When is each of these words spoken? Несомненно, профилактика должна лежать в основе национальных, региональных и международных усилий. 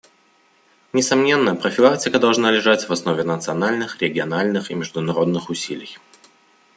Несомненно, 0.93 1.55
профилактика 1.55 2.17
должна 2.17 2.49
лежать 2.49 2.89
в 2.89 2.91
основе 2.91 3.21
национальных, 3.23 4.01
региональных 4.01 4.71
и 4.71 4.73
международных 4.73 5.51
усилий. 5.51 5.95